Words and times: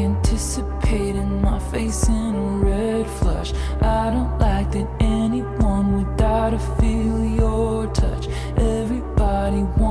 anticipating 0.00 1.42
my 1.42 1.58
face 1.58 2.08
in 2.08 2.34
a 2.34 2.64
red 2.64 3.06
flush. 3.06 3.52
I 3.82 4.10
don't 4.10 4.38
like 4.38 4.70
that 4.72 4.99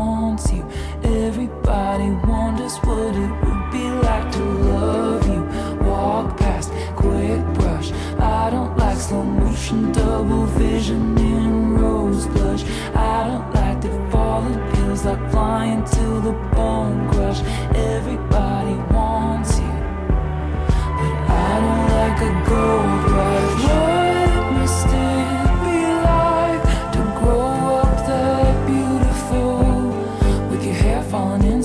wants 0.09 0.51
you. 0.51 0.63
Everybody 1.03 2.09
wonders 2.27 2.75
what 2.87 3.13
it 3.23 3.31
would 3.43 3.65
be 3.71 3.85
like 4.07 4.27
to 4.37 4.43
love 4.73 5.25
you. 5.33 5.41
Walk 5.87 6.37
past, 6.37 6.69
quick 6.95 7.41
brush. 7.57 7.91
I 8.19 8.49
don't 8.49 8.75
like 8.77 8.97
slow 8.97 9.23
motion, 9.23 9.91
double 9.91 10.45
vision 10.45 11.03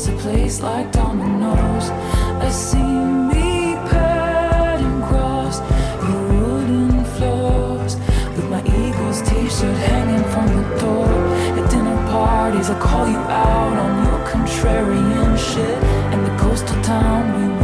falling 0.05 0.19
into 0.19 0.23
place 0.23 0.61
like 0.61 0.93
dominoes. 0.93 1.91
I 2.41 2.49
see 2.51 2.79
me 2.79 3.75
pad 3.91 4.81
and 4.81 5.05
cross 5.05 5.61
your 6.09 6.23
wooden 6.29 7.05
floors. 7.17 7.97
With 8.37 8.49
my 8.51 8.61
Eagles 8.63 9.23
t-shirt 9.23 9.77
hanging 9.77 10.25
from 10.33 10.47
the 10.49 10.81
door. 10.81 11.09
At 11.59 11.71
dinner 11.71 11.97
parties, 12.11 12.71
I 12.71 12.79
call 12.79 13.07
you 13.09 13.17
out 13.17 13.77
on 13.77 14.05
your 14.05 14.29
contrarian 14.29 15.37
shit. 15.39 15.83
And 16.13 16.25
the 16.27 16.37
coastal 16.37 16.81
town 16.83 17.23
we 17.37 17.64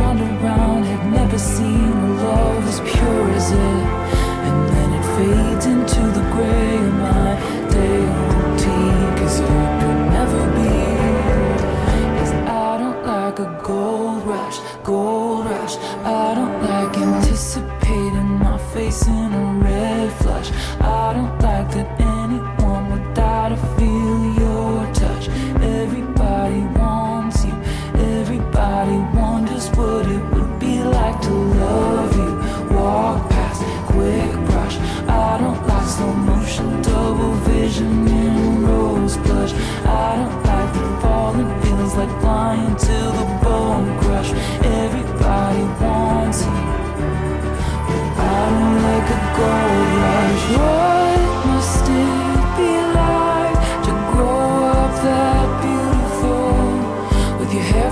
rush, 14.90 15.19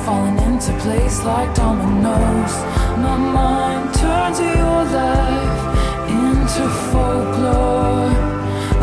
falling 0.09 0.39
into 0.49 0.73
place 0.85 1.19
like 1.23 1.51
dominoes. 1.55 2.55
My 3.05 3.17
mind 3.37 3.85
turns 4.03 4.39
your 4.41 4.81
life 5.01 5.61
into 6.23 6.65
folklore. 6.89 8.09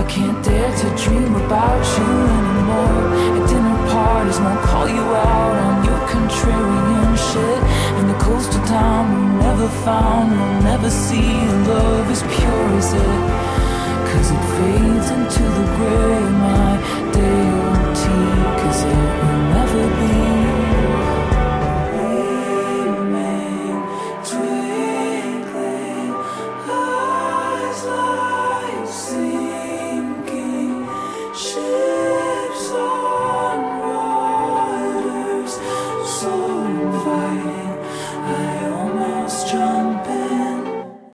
I 0.02 0.04
can't 0.14 0.40
dare 0.46 0.74
to 0.82 0.88
dream 1.04 1.34
about 1.44 1.84
you 1.96 2.10
anymore. 2.38 3.04
At 3.38 3.44
dinner 3.50 3.80
parties, 3.94 4.40
won't 4.44 4.62
call 4.70 4.88
you 4.98 5.06
out 5.34 5.56
on 5.68 5.76
your 5.88 6.02
contrarian 6.14 7.14
shit. 7.28 7.62
In 8.00 8.06
the 8.12 8.18
coastal 8.26 8.64
town 8.76 9.04
we 9.16 9.26
never 9.46 9.68
found, 9.86 10.28
we'll 10.38 10.62
never 10.72 10.92
see 11.06 11.32
love 11.72 12.08
as 12.16 12.22
pure 12.36 12.70
as 12.82 12.90
it. 13.06 13.22
Cause 14.10 14.28
it 14.36 14.44
fades 14.56 15.08
into 15.18 15.44
the 15.58 15.66
gray 15.78 16.26